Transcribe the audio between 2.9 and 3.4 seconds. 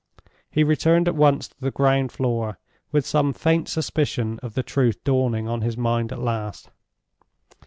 with some